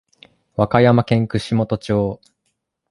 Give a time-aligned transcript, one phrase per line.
[0.55, 2.19] 和歌山県串本町